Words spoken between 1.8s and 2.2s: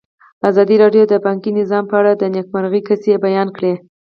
په اړه